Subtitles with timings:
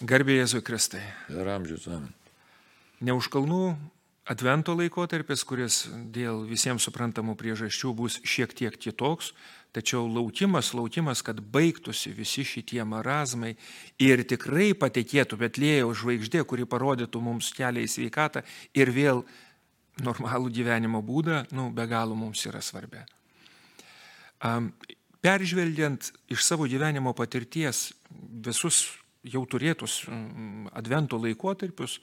[0.00, 1.02] Garbė Jėzui Kristai.
[1.28, 1.84] Ir amžius.
[3.04, 3.74] Ne už kalnų
[4.32, 5.82] advento laikotarpis, kuris
[6.14, 9.34] dėl visiems suprantamų priežasčių bus šiek tiek kitoks,
[9.76, 13.58] tačiau laukimas, laukimas, kad baigtųsi visi šitie marazmai
[14.00, 18.40] ir tikrai patikėtų Betlėjaus žvaigždė, kuri parodytų mums kelią į sveikatą
[18.72, 19.20] ir vėl
[20.00, 23.04] normalų gyvenimo būdą, nu, be galo mums yra svarbi.
[25.20, 27.90] Peržvelgiant iš savo gyvenimo patirties
[28.40, 28.80] visus
[29.26, 31.98] jau turėtus mm, advento laikotarpius,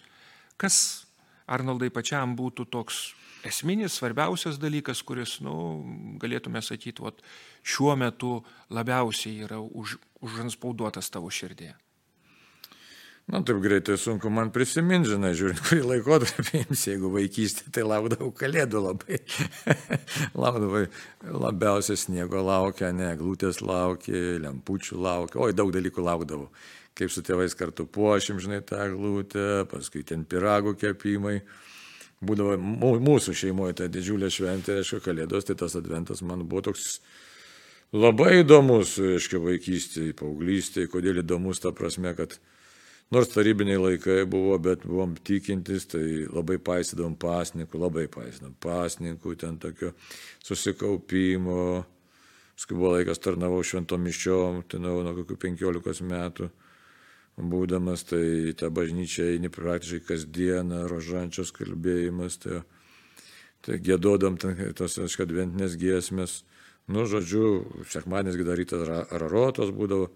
[0.57, 1.07] kas
[1.47, 3.13] Arnoldai pačiam būtų toks
[3.47, 5.55] esminis, svarbiausias dalykas, kuris, nu,
[6.19, 7.21] galėtume sakyti, vat,
[7.63, 8.41] šiuo metu
[8.73, 11.77] labiausiai yra už, užanspauduotas tavo širdėje.
[13.27, 18.29] Na, taip greitai sunku man prisiminti, žinai, žiūrint, kurį laikotarpį jums, jeigu vaikystė, tai laukdavau
[18.35, 19.19] kalėdų labai.
[20.43, 20.85] laukdavau
[21.43, 26.47] labiausiai sniego laukia, ne, glūtės laukia, lempučių laukia, oi, daug dalykų laukdavau
[26.97, 31.39] kaip su tėvais kartu puošim, žinai, tą glūtę, paskui ten piragų kepimai.
[32.17, 36.97] Būdavo mūsų šeimoje ta didžiulė šventė, aišku, kalėdos, tai tas adventas man buvo toks
[37.93, 42.39] labai įdomus, aišku, vaikystėje, paauglystėje, kodėl įdomus ta prasme, kad
[43.13, 49.61] nors tarybiniai laikai buvo, bet buvom tikintis, tai labai paisydavom pasnikų, labai paisydom pasnikų, ten
[49.61, 49.93] tokio
[50.41, 51.85] susikaupimo,
[52.57, 56.49] paskui buvo laikas tarnavau šventom mišiom, ten nuo kokių penkiolikos metų
[57.37, 62.63] būdamas, tai tą bažnyčią eini praktiškai kasdieną, rožančios kalbėjimas, tai,
[63.65, 66.41] tai gėdodam tos, aišku, adventinės giesmės.
[66.87, 70.09] Nu, žodžiu, sekmanės darytas rarotos būdavo.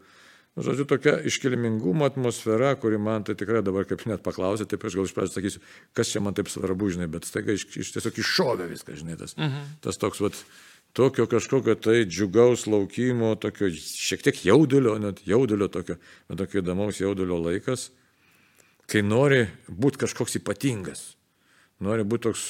[0.56, 4.98] Nu, žodžiu, tokia iškilmingumo atmosfera, kuri man tai tikrai dabar kaip net paklausė, taip aš
[4.98, 5.62] gal iš pradžių sakysiu,
[5.96, 9.38] kas čia man taip svarbu, žinai, bet staiga iš, iš tiesiog iššovė viską, žinai, tas,
[9.40, 9.70] mhm.
[9.86, 10.42] tas toks, vat,
[10.94, 15.98] tokio kažkokio tai džiugaus laukimo, tokio šiek tiek jaudulio, net jaudulio tokio,
[16.30, 17.90] bet tokio įdomaus jaudulio laikas,
[18.92, 21.06] kai nori būti kažkoks ypatingas,
[21.80, 22.48] nori būti toks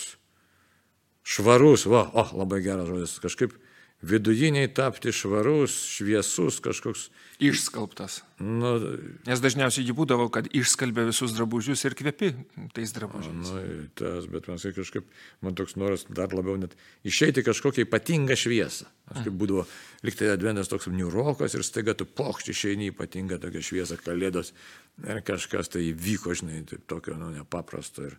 [1.22, 3.54] švarus, va, o, oh, labai geras žodis, kažkaip
[4.02, 7.10] vidujiniai tapti švarus, šviesus kažkoks.
[7.42, 8.20] Išskalbtas.
[8.42, 8.76] Nu,
[9.26, 12.32] Nes dažniausiai jį būdavo, kad išskalbė visus drabužius ir kvepi
[12.76, 13.34] tais drabužiais.
[13.34, 13.62] Nu,
[13.98, 15.08] tas, bet man kažkaip,
[15.42, 16.76] man toks noras dar labiau net
[17.08, 18.90] išeiti kažkokią ypatingą šviesą.
[19.12, 19.66] Aš kaip būdavo,
[20.06, 24.54] liktai adventas toks niurokas ir staiga tu pokšti išeini ypatingą tokią šviesą, kalėdos
[25.02, 28.06] ir kažkas tai įvyko, žinai, taip tokio, nu, nepaprasto.
[28.10, 28.18] Ir,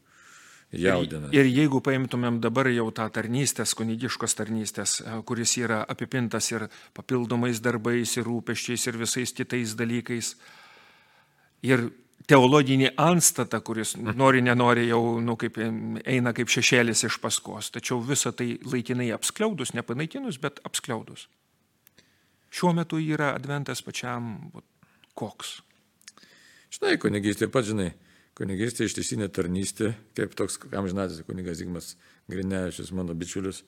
[0.72, 1.30] jaudina.
[1.32, 6.68] Ir, ir jeigu paimtumėm dabar jau tą tarnystės, kunigiškos tarnystės, e, kuris yra apipintas ir
[6.96, 10.34] papildomais darbais, ir rūpeščiais, ir visais kitais dalykais,
[11.68, 11.90] ir
[12.30, 14.16] teologinį anstatą, kuris mhm.
[14.18, 15.58] nori, nenori jau nu, kaip,
[16.06, 21.28] eina kaip šešėlis iš paskos, tačiau visą tai laikinai apskliaudus, nepanaikinus, bet apskliaudus.
[22.52, 24.52] Šiuo metu yra adventas pačiam
[25.16, 25.60] koks.
[26.72, 27.90] Žinai, kunigystė, pat žinai,
[28.38, 31.92] kunigystė ištisinė tarnystė, kaip toks amžinatis kunigas Zygmas
[32.30, 33.62] Grinevičius, mano bičiulis,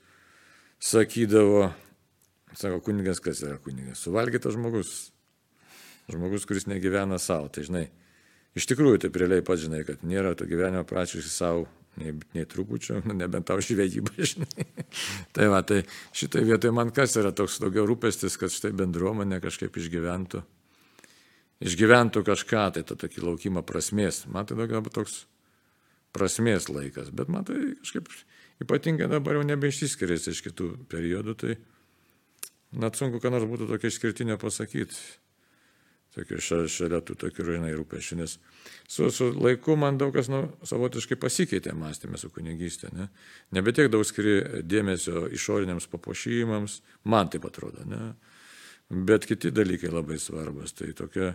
[0.83, 1.69] sakydavo,
[2.57, 4.03] sako, kunigas kas yra kunigas?
[4.05, 4.95] Suvalgytas žmogus.
[6.11, 7.49] Žmogus, kuris negyvena savo.
[7.53, 7.87] Tai žinai,
[8.57, 11.65] iš tikrųjų tai realiai pats žinai, kad nėra to gyvenimo prašysi savo
[12.01, 14.67] nei, nei trupučio, nu, nebent tau žvejyba, žinai.
[15.37, 15.83] tai va, tai
[16.17, 20.43] šitai vietoje man kas yra toks daugiau rūpestis, kad štai bendruomenė kažkaip išgyventų
[21.65, 24.25] išgyventų kažką, tai tą tokį laukimą prasmės.
[24.31, 25.25] Man tai daugiau toks
[26.15, 28.11] prasmės laikas, bet man tai kažkaip
[28.63, 31.57] ypatingai dabar jau nebeišsiskiria iš kitų periodų, tai
[32.79, 34.99] net sunku, ką nors būtų tokia išskirtinė pasakyti.
[36.15, 36.39] Tokia
[36.71, 38.37] šalia tų tokių rainai rūpešių, nes
[38.87, 42.93] su, su laiku man daug kas nu, savotiškai pasikeitė mąstymė su kunigystė.
[42.95, 43.09] Ne?
[43.57, 46.77] Nebe tiek daug skiri dėmesio išoriniams papuošimams,
[47.11, 48.13] man taip atrodo, ne?
[48.95, 50.77] bet kiti dalykai labai svarbus.
[50.79, 51.33] Tai tokia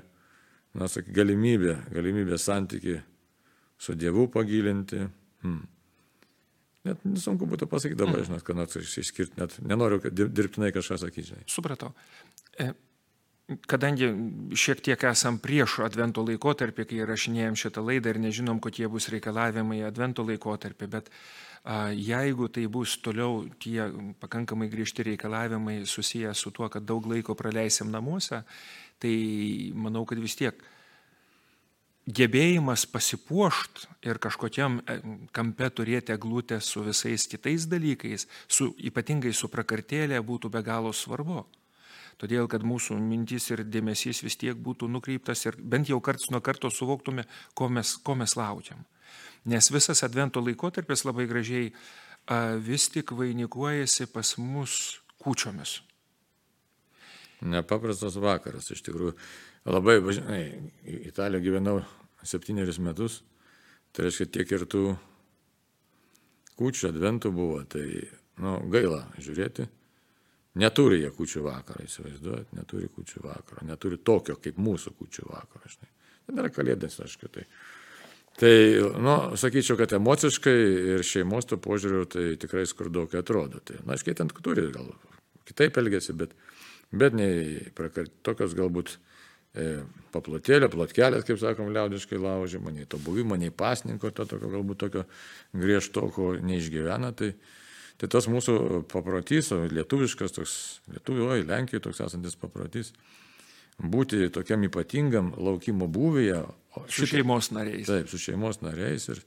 [0.78, 3.00] na, sakai, galimybė, galimybė santyki
[3.80, 5.08] su Dievu pagilinti.
[5.44, 5.64] Hmm.
[6.88, 8.28] Net nesunku būtų pasakyti dabar, mm.
[8.30, 11.36] žinot, ką nors išskirti, net nenoriu dirbtinai kažką sakyti.
[11.52, 11.92] Supratau.
[12.56, 12.70] E,
[13.68, 14.08] kadangi
[14.58, 19.82] šiek tiek esam prieš advento laikotarpį, kai rašinėjom šitą laidą ir nežinom, kokie bus reikalavimai
[19.90, 23.90] advento laikotarpį, bet a, jeigu tai bus toliau tie
[24.24, 28.46] pakankamai griežti reikalavimai susiję su tuo, kad daug laiko praleisim namuose,
[29.00, 30.60] tai manau, kad vis tiek
[32.10, 34.98] gebėjimas pasipuošt ir kažkokiam e,
[35.36, 41.46] kampe turėti eglutę su visais kitais dalykais, su, ypatingai su prakartėlė, būtų be galo svarbu.
[42.20, 46.42] Todėl, kad mūsų mintis ir dėmesys vis tiek būtų nukreiptas ir bent jau karts nuo
[46.44, 47.24] karto suvoktume,
[47.56, 48.84] ko mes, ko mes laukiam.
[49.48, 55.80] Nes visas advento laikotarpis labai gražiai a, vis tik vainikuojasi pas mus kūčiomis.
[57.42, 59.14] Nepaprastas vakaras, iš tikrųjų.
[59.66, 60.42] labai, žinai,
[61.08, 61.80] Italijoje gyvenau
[62.24, 63.22] septynerius metus,
[63.92, 64.84] tai reiškia tiek ir tų
[66.60, 67.86] kūčių adventų buvo, tai,
[68.44, 69.68] nu, gaila žiūrėti.
[70.60, 75.92] Neturi jie kūčių vakarą, įsivaizduojat, neturi kūčių vakaro, neturi tokio kaip mūsų kūčių vakaro, žinai.
[76.26, 77.46] Tai nėra kalėdas, aišku, tai.
[78.40, 78.52] Tai,
[79.04, 80.56] nu, sakyčiau, kad emociškai
[80.96, 83.62] ir šeimos to požiūriu tai tikrai skurdokai atrodo.
[83.64, 84.92] Tai, na, aiškiai, ten turi gal
[85.48, 86.36] kitaip elgesi, bet,
[86.92, 87.70] bet nei
[88.26, 89.82] tokios galbūt e,
[90.14, 95.06] paplotėlė, plotkelės, kaip sakom, liaudiškai laužimo, nei to buvimo, nei pasninko, to tokio galbūt tokio
[95.58, 97.14] griežtoko neišgyvena.
[97.18, 97.32] Tai,
[98.02, 100.58] tai tas mūsų paprotys, lietuviškas toks,
[100.94, 102.94] lietuvijoje, Lenkijoje toks esantis paprotys,
[103.80, 106.44] būti tokiam ypatingam laukimo būvyje.
[106.92, 107.88] Su šeimos nariais.
[107.90, 109.08] Taip, su šeimos nariais.
[109.12, 109.22] Ir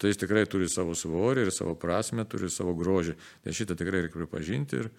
[0.00, 3.16] tai jis tikrai turi savo svorį ir savo prasme, turi savo grožį.
[3.44, 4.82] Tai šitą tikrai reikia pripažinti.
[4.84, 4.90] Ir,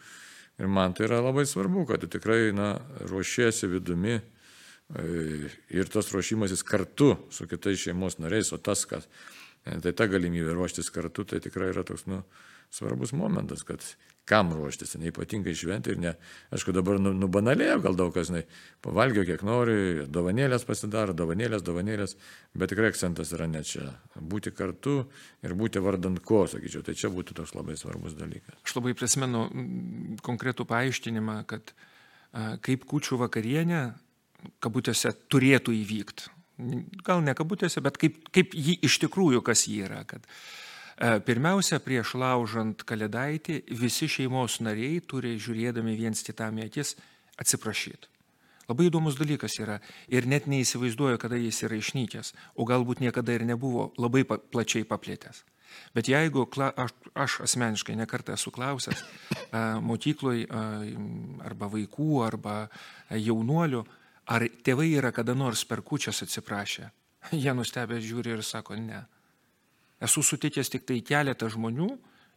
[0.57, 2.75] ir man tai yra labai svarbu, kad tu tikrai na,
[3.09, 4.17] ruošiesi vidumi.
[4.17, 5.05] E,
[5.75, 9.07] ir tas ruošimasis kartu su kitais šeimos nariais, o tas, kad
[9.83, 12.21] tai ta galimybė ruoštis kartu, tai tikrai yra toks, nu,
[12.71, 13.83] svarbus momentas, kad
[14.27, 16.11] kam ruoštis, neipatingai šventė ir ne,
[16.51, 18.43] aišku, dabar nu, nubanalėjo gal daug kas, žinai,
[18.83, 22.17] pavalgiau kiek nori, dovanėlės pasidaro, dovanėlės, dovanėlės,
[22.57, 23.87] bet tikrai akcentas yra ne čia.
[24.19, 24.97] Būti kartu
[25.47, 28.59] ir būti vardant ko, sakyčiau, tai čia būtų toks labai svarbus dalykas.
[28.67, 29.47] Aš labai prisimenu
[30.27, 33.83] konkretų paaiškinimą, kad a, kaip kučių vakarienė,
[34.63, 36.33] kabutėse, turėtų įvykti.
[37.05, 40.03] Gal ne kabutėse, bet kaip, kaip jį iš tikrųjų, kas jį yra.
[40.09, 40.66] Kad, E,
[40.97, 46.95] pirmiausia, prieš laužant kalėdaitį visi šeimos nariai turi, žiūrėdami viens kitam į akis,
[47.37, 48.09] atsiprašyti.
[48.67, 49.77] Labai įdomus dalykas yra
[50.11, 55.45] ir net neįsivaizduoju, kada jis yra išnykęs, o galbūt niekada ir nebuvo labai plačiai paplėtęs.
[55.95, 60.47] Bet jeigu aš, aš asmeniškai nekartą esu klausęs e, mokykloje
[61.47, 62.55] arba vaikų, arba
[63.11, 63.83] jaunuolių,
[64.27, 66.89] ar tėvai yra kada nors per kučias atsiprašę,
[67.31, 69.05] jie nustebę žiūri ir sako ne.
[70.03, 71.89] Esu sutikęs tik tai keletą žmonių,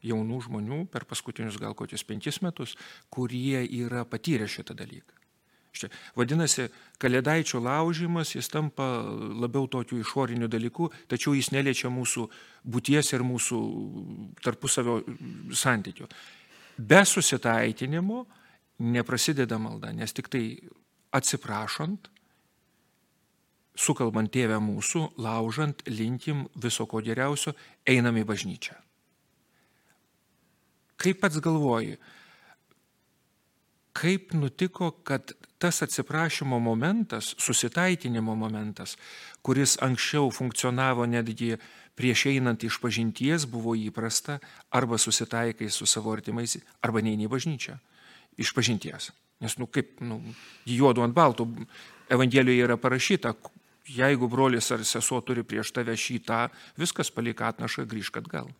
[0.06, 2.76] jaunų žmonių per paskutinius gal kokius penkis metus,
[3.12, 5.20] kurie yra patyrę šitą dalyką.
[5.70, 5.86] Šia,
[6.18, 6.66] vadinasi,
[6.98, 8.88] kalėdaičio laužimas, jis tampa
[9.38, 12.26] labiau tokiu išoriniu dalyku, tačiau jis neliečia mūsų
[12.66, 13.60] būties ir mūsų
[14.42, 14.98] tarpusavio
[15.54, 16.08] santykių.
[16.80, 18.24] Be susitaikinimo
[18.80, 20.42] neprasideda malda, nes tik tai
[21.14, 22.10] atsiprašant,
[23.80, 27.54] sukalbant tėvę mūsų, laužant, linkim viso ko geriausio,
[27.88, 28.76] einam į bažnyčią.
[31.00, 31.96] Kaip pats galvoji,
[33.96, 38.96] kaip nutiko, kad tas atsiprašymo momentas, susitaikinimo momentas,
[39.44, 41.56] kuris anksčiau funkcionavo netgi
[41.96, 44.38] prieš einant iš pažinties, buvo įprasta
[44.72, 47.76] arba susitaikai su savo artimais, arba neini į bažnyčią
[48.40, 49.10] iš pažinties.
[49.40, 50.20] Nes, nu, kaip, nu,
[50.68, 51.48] juodu ant balto,
[52.10, 53.34] Evangelijoje yra parašyta,
[53.88, 56.48] jeigu brolis ar sesuo turi prieš tave šitą,
[56.80, 58.50] viskas palik atnašą, grįžk atgal.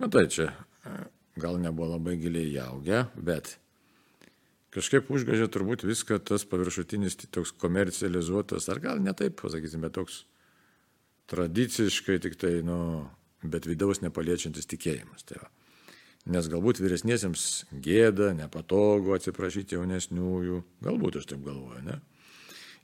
[0.00, 0.50] Na tai čia
[0.84, 0.96] e,
[1.40, 3.56] gal nebuvo labai giliai jaugę, bet
[4.76, 10.24] kažkaip užgažė turbūt viską tas paviršutinis, toks komercializuotas, ar gal ne taip, pasakysime, toks
[11.32, 13.06] tradiciškai tik tai, nu,
[13.42, 15.24] bet vidaus nepaliečiantis tikėjimas.
[15.26, 15.48] Tai va.
[16.26, 22.00] Nes galbūt vyresniesiems gėda, nepatogu atsiprašyti jaunesniųjų, galbūt aš taip galvoju, ne?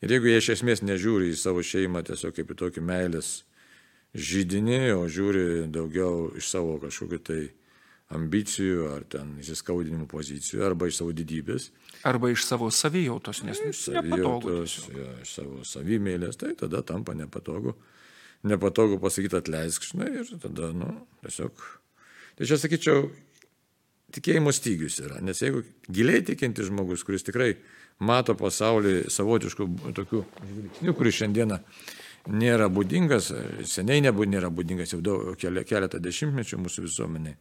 [0.03, 3.33] Ir jeigu jie iš esmės nežiūri į savo šeimą tiesiog kaip į tokį meilės
[4.19, 7.43] žydinį, o žiūri daugiau iš savo kažkokių tai
[8.13, 11.71] ambicijų ar ten įsiskaudinimų pozicijų, arba iš savo didybės.
[12.09, 17.77] Arba iš savo savijautos, nes savijautos, ja, iš savo savimėlės, tai tada tampa nepatogu.
[18.43, 20.91] Nepatogu pasakyti atleisk, žinai, ir tada, nu,
[21.23, 21.63] tiesiog.
[22.37, 23.07] Tai čia sakyčiau,
[24.13, 27.55] tikėjimo stygius yra, nes jeigu giliai tikinti žmogus, kuris tikrai
[28.03, 31.59] mato pasaulį savotiškų tokių žvilgsnių, kuris šiandieną
[32.31, 33.33] nėra būdingas,
[33.67, 37.37] seniai nebū, nėra būdingas jau daug, keletą dešimtmečių mūsų visuomeniai,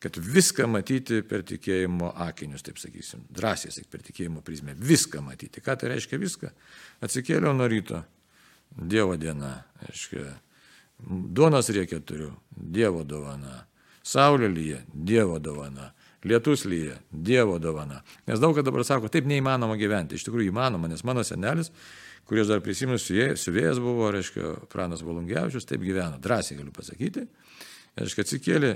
[0.00, 5.62] kad viską matyti per tikėjimo akinius, taip sakysim, drąsiai sakyt, per tikėjimo prizmę, viską matyti.
[5.64, 6.52] Ką tai reiškia viską?
[7.04, 8.02] Atsikėliau nuo ryto,
[8.76, 10.24] Dievo diena, reiškia,
[11.00, 13.62] duonos reikia turiu, Dievo dovana,
[14.04, 15.92] saulė lyja, Dievo dovana,
[16.26, 18.02] lietus lyja, Dievo dovana.
[18.26, 20.18] Nes daug kas dabar sako, taip neįmanoma gyventi.
[20.18, 21.72] Iš tikrųjų įmanoma, nes mano senelis,
[22.26, 27.26] kuris dar prisimenu, siuvėjas buvo, reiškia, Pranas Volungiavičius, taip gyveno, drąsiai galiu pasakyti.
[27.96, 28.70] Reiškia, atsikėlė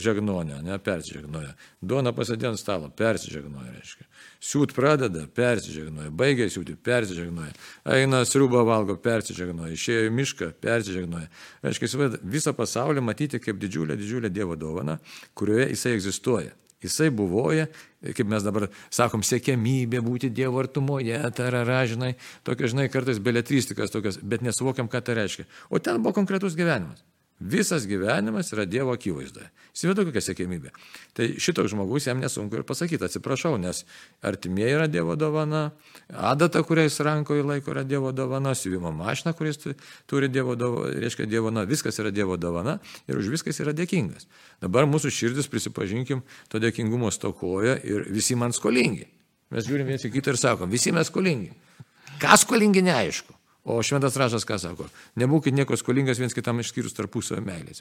[0.00, 1.50] žegnonę, ne, persižegnoja.
[1.84, 4.06] Duona pasidė ant stalo, persižegnoja, reiškia.
[4.40, 6.08] Siūt pradeda, persižegnoja.
[6.08, 7.52] Baigia siūti, persižegnoja.
[7.92, 9.76] Eina sriubą valgo, persižegnoja.
[9.76, 11.28] Išėjo į mišką, persižegnoja.
[11.66, 14.96] Reiškia, visą pasaulį matyti kaip didžiulę, didžiulę Dievo dovaną,
[15.36, 16.56] kurioje jisai egzistuoja.
[16.84, 17.68] Jisai buvoja,
[18.04, 22.12] kaip mes dabar sakom, siekiamybė būti Dievo artumoje, tarara, žinai,
[22.44, 25.48] tokia, žinai, kartais beletristikas tokias, bet nesuvokiam, ką tai reiškia.
[25.72, 27.00] O ten buvo konkretus gyvenimas.
[27.44, 29.50] Visas gyvenimas yra Dievo akivaizdoje.
[29.74, 30.70] Įsivaizduoju, kokia sėkmybė.
[31.18, 33.82] Tai šitoks žmogus jam nesunku ir pasakyti, atsiprašau, nes
[34.24, 35.66] artimieji yra Dievo dovana,
[36.08, 39.60] adata, kurią jis rankoje laiko, yra Dievo dovana, siuvimo mašina, kuris
[40.08, 42.78] turi Dievo dovana, reiškia Dievo dovana, viskas yra Dievo dovana
[43.10, 44.24] ir už viskas yra dėkingas.
[44.64, 49.10] Dabar mūsų širdis, prisipažinkim, to dėkingumo stokoja ir visi man skolingi.
[49.52, 51.52] Mes žiūrim viens į kitą ir sakom, visi mes skolingi.
[52.22, 53.36] Kas skolingi neaišku.
[53.64, 54.86] O šventas rašas ką sako?
[55.20, 57.80] Nebūkit nieko skolingas viens kitam išskyrus tarpusavio meilės.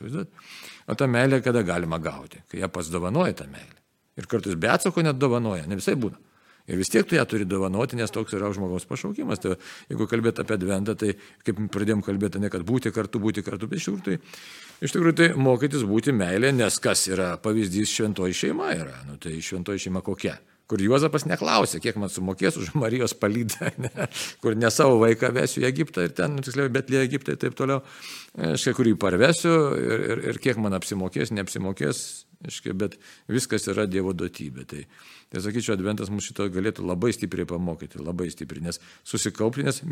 [0.88, 2.40] O ta meilė kada galima gauti?
[2.48, 3.82] Kai ją pats dovanoja tą meilę.
[4.16, 6.20] Ir kartais be atsako net dovanoja, ne visai būna.
[6.64, 9.42] Ir vis tiek tu ją turi dovanoti, nes toks yra žmogaus pašaukimas.
[9.44, 9.58] Tai
[9.90, 11.12] jeigu kalbėt apie adventą, tai
[11.44, 14.16] kaip pradėjom kalbėti, ne kad būti kartu, būti kartu, bet iš tikrųjų tai,
[14.80, 19.02] iš tikrųjų tai mokytis būti meilė, nes kas yra pavyzdys šventoji šeima yra.
[19.10, 20.38] Nu, tai šventoji šeima kokia?
[20.74, 24.08] Kur Juozapas neklausė, kiek man sumokės už Marijos palydą, ne,
[24.42, 27.58] kur ne savo vaiką vesiu į Egiptą ir ten, nu, tiksliau, Betlė Egiptą ir taip
[27.60, 27.84] toliau,
[28.34, 32.04] aiškiai, kur jį parvesiu ir, ir, ir kiek man apsimokės, neapsimokės,
[32.48, 32.98] aiškiai, bet
[33.30, 34.66] viskas yra Dievo duotybė.
[34.70, 34.82] Tai,
[35.30, 39.84] tai sakyčiau, Adventas mūsų šito galėtų labai stipriai pamokyti, labai stipriai, nes susikaupti, nes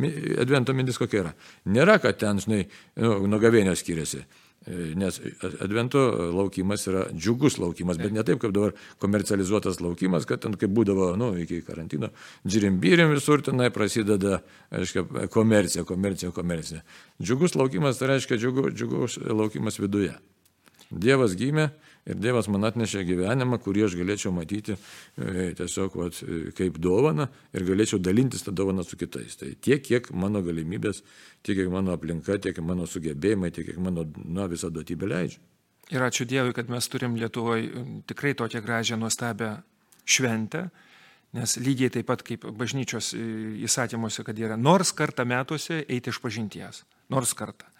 [0.41, 1.35] Advento mintis kokia yra.
[1.69, 2.63] Nėra, kad ten, žinai,
[2.97, 4.25] nu, nuo gavėnio skiriasi.
[4.67, 5.15] E, nes
[5.59, 5.99] advento
[6.37, 11.07] laukimas yra džiugus laukimas, bet ne taip, kaip dabar komercializuotas laukimas, kad ten kaip būdavo,
[11.17, 12.11] nu, iki karantino,
[12.45, 16.83] džirimbyrim visur tenai prasideda, aiškiai, komercija, komercija, komercija.
[17.17, 20.13] Džiugus laukimas tai reiškia džiugu, džiugus laukimas viduje.
[20.91, 21.71] Dievas gimė,
[22.09, 27.27] Ir Dievas man atnešė gyvenimą, kurį aš galėčiau matyti e, tiesiog vat, e, kaip dovana
[27.53, 29.37] ir galėčiau dalintis tą dovaną su kitais.
[29.37, 31.03] Tai tiek, kiek mano galimybės,
[31.45, 35.43] tiek, kiek mano aplinka, tiek, mano sugebėjimai, tiek, kiek mano na, visa duotybė leidžia.
[35.91, 39.51] Ir ačiū Dievui, kad mes turim Lietuvoje tikrai tokią gražią, nuostabią
[40.07, 40.69] šventę,
[41.37, 43.25] nes lygiai taip pat kaip bažnyčios e,
[43.67, 46.81] įsatymuose, kad yra nors kartą metuose eiti iš pažinties.
[47.13, 47.70] Nors kartą.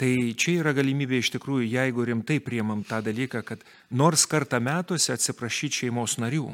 [0.00, 5.12] Tai čia yra galimybė iš tikrųjų, jeigu rimtai priemam tą dalyką, kad nors kartą metuose
[5.14, 6.48] atsiprašyti šeimos narių.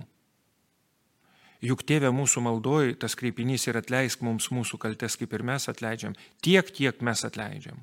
[1.64, 6.14] Juk tėvė mūsų maldoj, tas kreipinys ir atleisk mums mūsų kaltes, kaip ir mes atleidžiam,
[6.45, 7.80] tiek, kiek mes atleidžiam.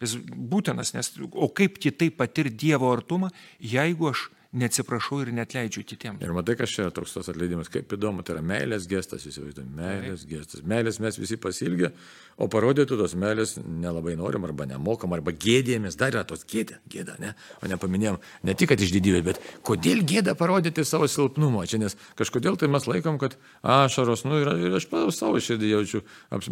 [0.00, 3.28] Jis būtinas, nes o kaip kitaip patirti Dievo artumą,
[3.60, 6.20] jeigu aš neatsiprašau ir netleidžiu kitiems.
[6.20, 10.26] Ir matai, kas čia toks tas atleidimas, kaip įdomu, tai yra meilės gestas, įsivaizduoju, meilės
[10.26, 10.32] Taip.
[10.34, 10.64] gestas.
[10.68, 11.92] Meilės mes visi pasilgę,
[12.36, 17.16] o parodyti tos meilės nelabai norim arba nemokam, arba gėdėjomės, dar yra tos gėda, gėda,
[17.22, 17.32] ne?
[17.64, 22.60] O nepaminėjom, ne tik, kad išdidybė, bet kodėl gėda parodyti savo silpnumą čia, nes kažkodėl
[22.60, 26.02] tai mes laikom, kad ašaros, nu ir, ir aš pats savo širdį jaučiu,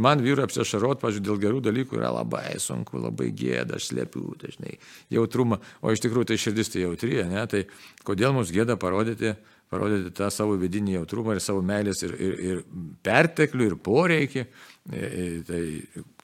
[0.01, 4.79] man vyru apsiašarot, pažiūrėjau, dėl gerų dalykų yra labai sunku, labai gėda, aš slėpiu dažnai
[5.13, 7.45] jautrumą, o iš tikrųjų tai širdis tai jautri, ne?
[7.51, 7.65] Tai
[8.07, 9.35] Kodėl mums gėda parodyti,
[9.71, 12.63] parodyti tą savo vidinį jautrumą ir savo meilės ir, ir, ir
[13.07, 14.45] perteklių ir poreikį.
[14.91, 15.61] E, e, tai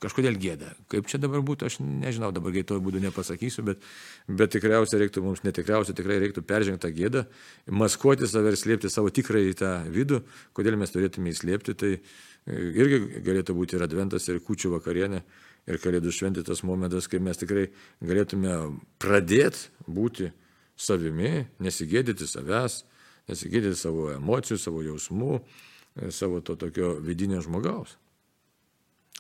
[0.02, 0.73] kažkodėl gėda.
[0.90, 3.85] Kaip čia dabar būtų, aš nežinau, dabar greitojų būdų nepasakysiu, bet,
[4.26, 7.26] bet tikriausiai reiktų mums, netikriausiai tikrai reiktų peržengti tą gėdą,
[7.70, 10.23] maskuoti save ir slėpti savo tikrąjį tą vidų,
[10.56, 11.76] kodėl mes turėtume įslėpti.
[11.78, 11.92] Tai
[12.46, 15.23] irgi galėtų būti ir adventas, ir kučių vakarienė,
[15.68, 17.68] ir kalėdų šventė tas momentas, kai mes tikrai
[18.00, 18.56] galėtume
[19.02, 20.32] pradėti būti
[20.76, 22.83] savimi, nesigėdyti savęs,
[23.30, 27.97] nesigėdyti savo emocijų, savo jausmų, e, savo to tokio vidinio žmogaus.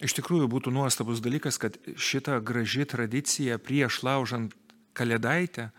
[0.04, 4.52] Iš tikrųjų būtų nuostabus dalykas, kad šita graži tradicija prieš laužant
[4.96, 5.70] kalėdaitę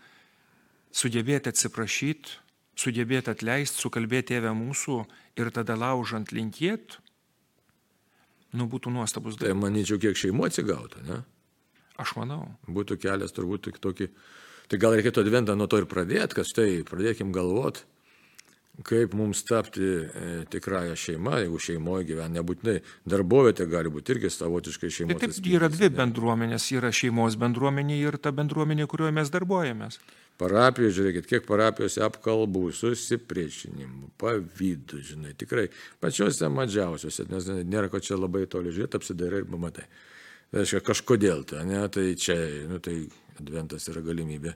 [0.90, 2.38] sugebėti atsiprašyti,
[2.78, 4.98] sugebėti atleisti, sukalbėti tėvę mūsų
[5.38, 6.98] ir tada laužant linkėt,
[8.58, 9.54] nu būtų nuostabus tai dalykas.
[9.54, 11.22] Tai manyčiau, kiek šeimų atsigautų, ne?
[11.98, 12.42] Aš manau.
[12.66, 14.10] Būtų kelias turbūt tik tokį
[14.68, 17.86] Tai gal reikėtų adventą nuo to ir pradėti, kad štai pradėkim galvoti,
[18.84, 22.76] kaip mums tapti e, tikrąją šeimą, jeigu šeimoje gyvena, nebūtinai
[23.08, 25.18] darbovietė gali būti irgi savotiškai šeimos.
[25.18, 29.98] Tai taip, yra dvi bendruomenės, yra šeimos bendruomenė ir ta bendruomenė, kurioje mes darbuojamės.
[30.38, 35.66] Parapijos, žiūrėkit, kiek parapijose apkalbų, susipriešinimų, pavydų, žinai, tikrai
[35.98, 39.88] pačiose mažiausiose, nes nėra ko čia labai toli žiūrėti, apsidairai ir pamatai.
[40.48, 42.38] Tai reiškia, kažkodėl tai, ne, tai čia,
[42.70, 43.02] nu, tai
[43.38, 44.54] Adventas yra galimybė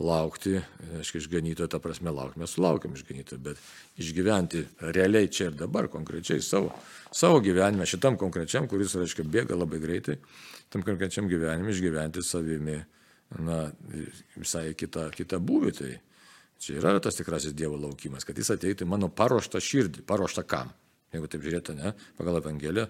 [0.00, 0.54] laukti,
[0.98, 3.60] aiškiai, išganyto, ta prasme, laukti, mes sulaukiam išganyto, bet
[4.00, 4.62] išgyventi
[4.96, 6.70] realiai čia ir dabar, konkrečiai savo,
[7.12, 10.16] savo gyvenime, šitam konkrečiam, kuris, aiškiai, bėga labai greitai,
[10.72, 12.78] tam konkrečiam gyvenime išgyventi savimi,
[13.38, 13.62] na,
[14.38, 15.72] visai kitą, kitą būvį.
[15.76, 15.92] Tai
[16.60, 20.72] čia yra tas tikrasis Dievo laukimas, kad jis ateitų į mano paruoštą širdį, paruoštą kam.
[21.12, 22.86] Jeigu taip žiūrėtų, ne, pagal Evangeliją,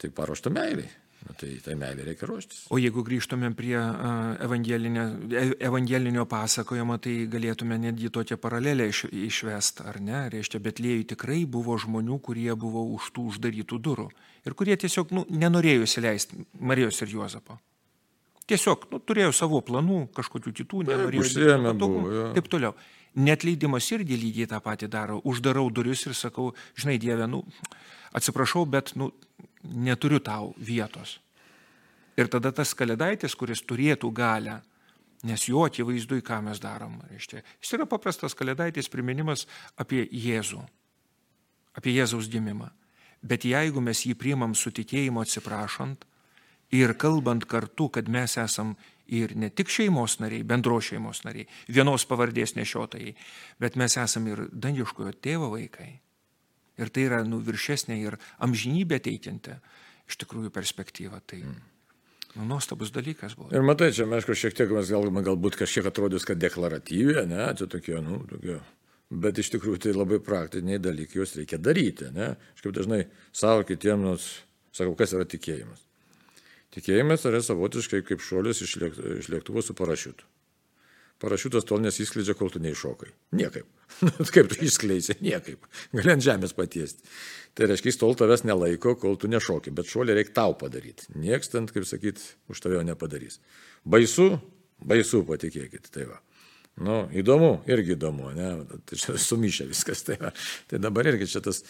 [0.00, 0.88] tai paruoštą meiliai.
[1.26, 2.64] Na, tai tai meilė reikia ruoštis.
[2.70, 9.98] O jeigu grįžtumėm prie e- evangelinio pasakojimo, tai galėtume netgi tokią paralelę iš, išvest, ar
[10.00, 10.26] ne?
[10.32, 14.10] Reiškia, Betlėjui tikrai buvo žmonių, kurie buvo už tų uždarytų durų
[14.46, 17.58] ir kurie tiesiog nu, nenorėjo įsileisti Marijos ir Juozapo.
[18.46, 22.26] Tiesiog nu, turėjo savo planų, kažkokių kitų, nenorėjo patogumų, buvo, jo.
[22.36, 22.76] Taip toliau.
[23.16, 25.16] Netleidimas irgi lygiai tą patį daro.
[25.26, 27.42] Uždarau duris ir sakau, žinai, Dieve, nu,
[28.14, 29.10] atsiprašau, bet nu,
[29.64, 31.16] neturiu tau vietos.
[32.16, 34.60] Ir tada tas kalėdaitis, kuris turėtų galę,
[35.26, 39.44] nes jo akivaizdui, ką mes darom, reiškia, jis yra paprastas kalėdaitis priminimas
[39.80, 40.62] apie Jėzų,
[41.76, 42.70] apie Jėzaus gimimą.
[43.26, 46.04] Bet jeigu mes jį priimam su tikėjimu atsiprašant
[46.74, 48.74] ir kalbant kartu, kad mes esam
[49.06, 53.14] ir ne tik šeimos nariai, bendro šeimos nariai, vienos pavardės nešiotojai,
[53.62, 55.92] bet mes esam ir dangiškojo tėvo vaikai.
[56.76, 59.54] Ir tai yra nu, viršesnė ir amžinybė teikianti
[60.10, 61.22] iš tikrųjų perspektyva.
[61.24, 61.38] Tai
[62.36, 63.52] nu, nuostabus dalykas buvo.
[63.54, 67.70] Ir matai, čia, aišku, šiek tiek mes galime galbūt kažkiek atrodys, kad deklaratyvė, ne, čia
[67.70, 68.58] tokie, nu, tokie.
[69.06, 72.32] Bet iš tikrųjų tai labai praktiniai dalykai, juos reikia daryti, ne.
[72.56, 74.28] Aš kaip dažnai savo kitiems,
[74.74, 75.85] sakau, kas yra tikėjimas.
[76.74, 80.26] Tikėjimas yra savotiškai kaip šuolis iš lėk- iš lėktuvo su parašiutu.
[81.22, 83.08] Parašiutas tol nesiskleidžia, kol tu neiššokai.
[83.40, 83.64] Niekaip.
[84.34, 85.16] kaip tu išskleisi?
[85.24, 85.64] Niekaip.
[85.96, 87.06] Gali ant žemės patiesti.
[87.56, 89.72] Tai reiškia, jis tol tavęs nelaiko, kol tu nešoki.
[89.72, 91.08] Bet šuolį reikia tau padaryti.
[91.16, 92.20] Niekas ten, kaip sakyt,
[92.52, 93.40] už tave jo nepadarys.
[93.88, 94.34] Baisu,
[94.84, 95.88] baisu, patikėkit.
[95.94, 96.20] Tai va.
[96.76, 98.50] Nu, įdomu, irgi įdomu, ne?
[98.84, 100.02] Tai čia sumišė viskas.
[100.04, 100.32] Tai, va.
[100.68, 101.62] tai dabar irgi čia tas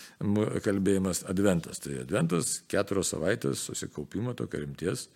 [0.64, 1.78] kalbėjimas adventas.
[1.84, 5.06] Tai adventas keturios savaitės susikaupimo tokio rimties.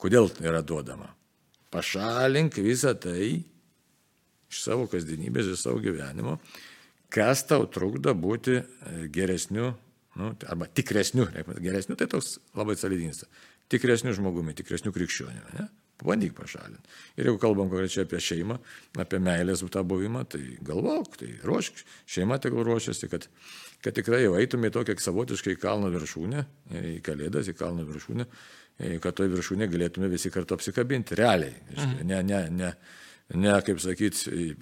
[0.00, 1.10] Kodėl yra duodama?
[1.72, 3.42] Pašalink visą tai
[4.48, 6.38] iš savo kasdienybės, iš savo gyvenimo,
[7.12, 8.64] kas tau trukdo būti e,
[9.12, 9.72] geresniu,
[10.16, 11.26] nu, arba tikresniu,
[11.60, 13.24] geresniu, tai toks labai salidinys,
[13.72, 15.44] tikresniu žmogumi, tikresniu krikščioniu.
[15.58, 15.66] Ne?
[15.96, 16.90] Pabandyk pašalinti.
[17.16, 18.58] Ir jeigu kalbam konkrečiai apie šeimą,
[19.00, 21.80] apie meilės tą buvimą, tai galvok, tai ruošk,
[22.12, 23.24] šeima tegul ruošiasi, kad,
[23.84, 26.44] kad tikrai jau eitume į tokią savotiškai į kalno viršūnę,
[26.82, 28.28] į kalėdas, į kalno viršūnę,
[28.76, 31.56] e, kad toje viršūnė galėtume visi kartu apsikabinti, realiai.
[31.72, 32.06] Mhm.
[32.12, 32.72] Ne, ne, ne,
[33.34, 34.20] ne, kaip sakyt,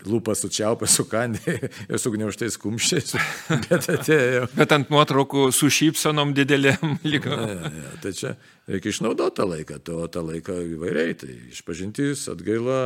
[0.08, 1.56] lūpas sučiaupę, sukandė
[1.90, 3.16] ir su gniauštais kumščiais,
[3.66, 4.46] bet atėjo.
[4.56, 7.36] Bet ant nuotraukų su šypsenom didelėm lygo.
[7.36, 8.34] Ne, ne, tai čia
[8.70, 12.78] reikia išnaudoti tą laiką, to tą laiką įvairiai, tai išpažintis, atgaila,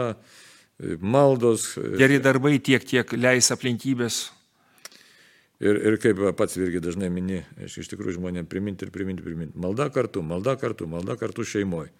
[0.98, 1.70] maldos.
[1.98, 4.26] Geri darbai tiek, kiek leis aplinkybės.
[5.58, 9.58] Ir, ir kaip pats irgi dažnai mini, iš tikrųjų žmonėms priminti ir priminti, priminti.
[9.58, 11.90] Malda kartu, malda kartu, malda kartu šeimoje.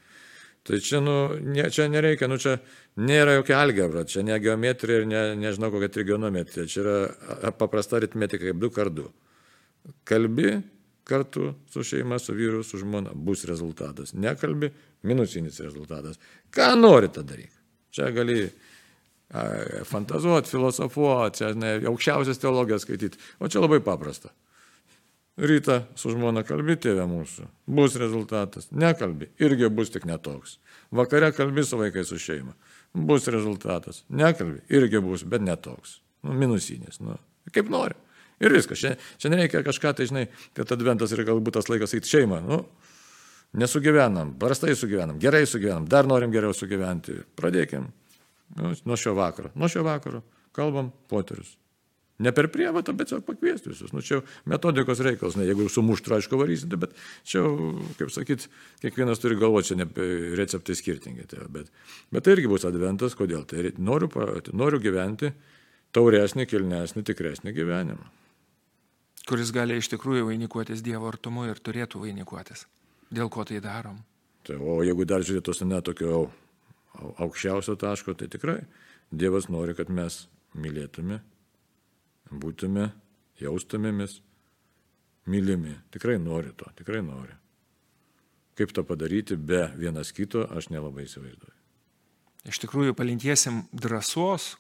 [0.69, 2.59] Tai čia, nu, ne, čia nereikia, nu, čia
[3.01, 8.51] nėra jokia algebra, čia ne geometrija ir ne, nežinau kokia trigonometrija, čia yra paprasta aritmetika
[8.51, 9.07] kaip 2 kart 2.
[10.05, 10.59] Kalbi
[11.09, 14.13] kartu su šeima, su vyru, su žmona, bus rezultatas.
[14.13, 14.69] Nekalbi,
[15.09, 16.21] minusinis rezultatas.
[16.53, 17.57] Ką nori tą daryti?
[17.97, 18.43] Čia gali
[19.89, 21.49] fantazuoti, filosofuoti,
[21.89, 23.21] aukščiausias teologijas skaityti.
[23.41, 24.33] O čia labai paprasta.
[25.39, 28.73] Rytą su žmona kalbi tėvė mūsų, bus rezultatas.
[28.75, 30.57] Nekalbi, irgi bus tik netoks.
[30.91, 32.57] Vakare kalbi su vaikais su šeima,
[32.93, 34.03] bus rezultatas.
[34.11, 36.01] Nekalbi, irgi bus, bet netoks.
[36.27, 37.15] Nu, minusinis, nu,
[37.55, 37.95] kaip nori.
[38.43, 38.83] Ir viskas.
[38.83, 40.25] Čia, čia nereikia kažką, tai žinai,
[40.59, 42.41] kad adventas yra galbūt tas laikas eiti šeimą.
[42.43, 42.59] Nu,
[43.59, 47.21] nesugyvenam, prastai sugyvenam, gerai sugyvenam, dar norim geriau sugyventi.
[47.39, 47.87] Pradėkim
[48.59, 49.55] nu, nuo šio vakaro.
[49.55, 50.23] Nuo šio vakaro
[50.55, 51.55] kalbam poterius.
[52.19, 53.93] Ne per prievatą, bet tiesiog pakviesti visus.
[53.95, 54.17] Nu, čia
[54.51, 57.45] metodikos reikalas, ne, jeigu sumuštų, aišku, varysite, bet čia,
[58.01, 58.49] kaip sakyt,
[58.83, 59.87] kiekvienas turi galvoti, čia ne
[60.41, 61.29] receptai skirtingi.
[61.31, 61.71] Tai, bet,
[62.11, 63.45] bet tai irgi bus adventas, kodėl?
[63.47, 64.11] Tai noriu,
[64.51, 65.31] noriu gyventi
[65.95, 68.11] tauresnį, kilnesnį, tikresnį gyvenimą.
[69.29, 72.67] kuris gali iš tikrųjų vainikuotis Dievo artumu ir turėtų vainikuotis.
[73.13, 73.99] Dėl ko tai darom?
[74.49, 76.31] Tai, o jeigu dar žiūrėtos ne tokio au-
[76.99, 78.63] au- aukščiausio taško, tai tikrai
[79.13, 80.27] Dievas nori, kad mes
[80.57, 81.21] mylėtume,
[82.31, 82.91] būtume,
[83.41, 84.19] jaustumėmės
[85.29, 85.77] mylimi.
[85.95, 87.37] Tikrai nori to, tikrai nori.
[88.59, 91.55] Kaip tą padaryti be vienas kito, aš nelabai įsivaizduoju.
[92.49, 94.57] Iš tikrųjų palinkėsim drąsos,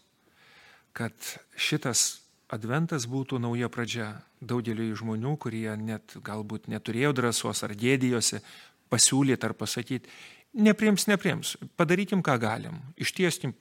[0.93, 1.15] kad
[1.57, 2.21] šitas
[2.53, 4.09] adventas būtų nauja pradžia
[4.41, 8.43] daugeliu žmonių, kurie net galbūt neturėjo drąsos ar gėdijosi
[8.89, 10.11] pasiūlyti ar pasakyti,
[10.57, 13.55] nepriims, nepriims, padarykim, ką galim, ištieskim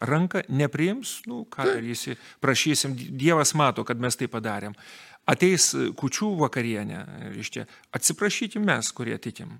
[0.00, 4.76] ranką, nepriims, nu, ką darysi, prašysim, Dievas mato, kad mes tai padarėm.
[5.28, 7.02] Ateis kučių vakarienė,
[7.36, 9.58] reiškia, atsiprašykim mes, kurie tikim.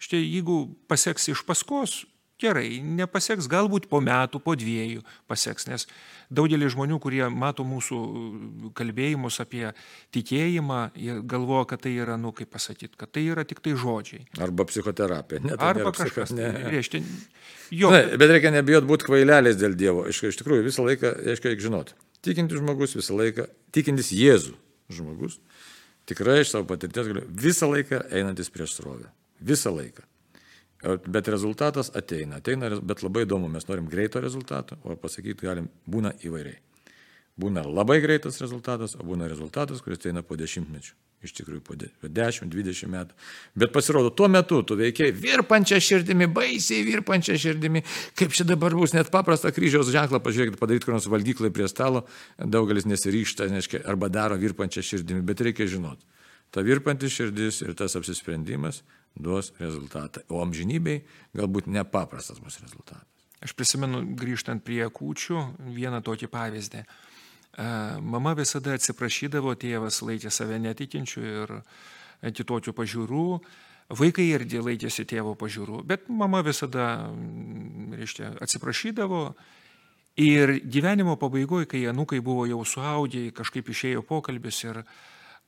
[0.00, 2.04] Štai jeigu paseks iš paskos,
[2.40, 5.86] gerai, nepaseks, galbūt po metų, po dviejų paseks, nes
[6.32, 7.98] daugelis žmonių, kurie mato mūsų
[8.78, 9.64] kalbėjimus apie
[10.16, 14.24] tikėjimą, jie galvoja, kad tai yra, nu, kaip pasakyti, kad tai yra tik tai žodžiai.
[14.42, 15.44] Arba psichoterapija.
[15.44, 16.34] Ne, tai Arba kažkas.
[16.36, 16.50] ne.
[16.54, 17.02] Tai, reiškia,
[17.74, 20.06] jo, Na, bet reikia nebijot būti kvaileliais dėl Dievo.
[20.10, 21.98] Iš, iš tikrųjų, visą laiką, reiškia, reikia žinoti.
[22.26, 24.54] Tikintis žmogus visą laiką, tikintis Jėzų
[24.92, 25.38] žmogus,
[26.10, 29.08] tikrai iš savo patirties galiu, visą laiką einantis prieš srovę.
[29.40, 30.04] Visą laiką.
[30.80, 36.14] Bet rezultatas ateina, ateina, bet labai įdomu, mes norim greito rezultato, o pasakyti galim, būna
[36.24, 36.56] įvairiai.
[37.40, 40.92] Būna labai greitas rezultatas, o būna rezultatas, kuris eina po dešimtmečių.
[41.20, 43.12] Iš tikrųjų, po de- po 10-20 metų.
[43.54, 47.84] Bet pasirodo, tuo metu tu veikiai virpančią širdimi, baisiai virpančią širdimi.
[48.16, 52.06] Kaip čia dabar bus net paprastą kryžiaus ženklą, pažiūrėkit, padaryti kur nors valgyklai prie stalo,
[52.38, 56.04] daugelis nesiryšta, neaiškia, arba daro virpančią širdimi, bet reikia žinoti.
[56.50, 58.82] Ta virpanti širdis ir tas apsisprendimas
[59.14, 60.24] duos rezultatą.
[60.30, 61.04] O amžinybei
[61.36, 63.06] galbūt nepaprastas bus rezultatas.
[63.40, 66.82] Aš prisimenu, grįžtant prie kūčių, vieną tokį pavyzdį.
[66.82, 67.68] E,
[68.02, 71.54] Mama visada atsiprašydavo, tėvas laikė save netikinčių ir
[72.36, 73.24] kitokių pažiūrų.
[74.00, 79.22] Vaikai irgi laikėsi tėvo pažiūrų, bet mama visada, mm, reiškia, atsiprašydavo.
[80.20, 84.86] Ir gyvenimo pabaigoje, kai anukai buvo jau suaugę, kažkaip išėjo pokalbis ir a,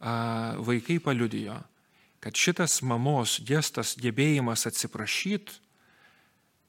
[0.03, 1.57] vaikai paliudijo,
[2.23, 5.59] kad šitas mamos gestas, gebėjimas atsiprašyti,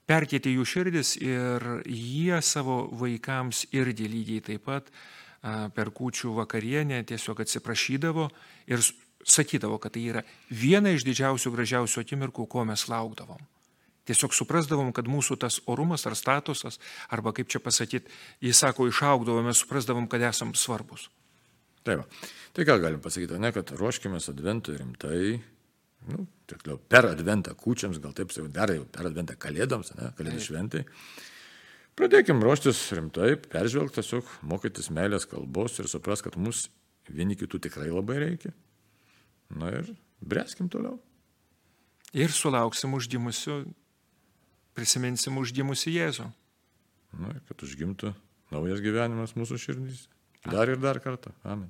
[0.10, 4.92] perkėti jų širdis ir jie savo vaikams irgi lygiai taip pat
[5.76, 8.30] per kūčių vakarienę tiesiog atsiprašydavo
[8.72, 8.84] ir
[9.24, 13.42] sakydavo, kad tai yra viena iš didžiausių, gražiausių akimirkų, ko mes laukdavom.
[14.08, 18.12] Tiesiog suprasdavom, kad mūsų tas orumas ar statusas, arba kaip čia pasakyti,
[18.44, 21.08] jis sako, išaugdavom, mes suprasdavom, kad esam svarbus.
[21.84, 22.06] Tai, va.
[22.56, 25.20] tai ką galim pasakyti, ne, kad ruoškime adventui rimtai,
[26.08, 30.44] nu, tikliau, per adventą kūčiams, gal taip jau dar jau per adventą kalėdoms, ne, kalėdų
[30.48, 30.84] šventai.
[32.00, 36.66] Pradėkim ruoštis rimtai, peržvelgti tiesiog, mokytis meilės kalbos ir supras, kad mus
[37.12, 38.54] vieni kitų tikrai labai reikia.
[39.54, 39.92] Na ir
[40.24, 40.98] breskim toliau.
[42.14, 43.60] Ir sulauksim užgimusių,
[44.78, 46.32] prisiminsim užgimusi Jėzų.
[47.22, 48.14] Na, kad užgimtų
[48.54, 50.08] naujas gyvenimas mūsų širdys.
[50.52, 51.32] Dar ir dar kartą.
[51.44, 51.70] Amen.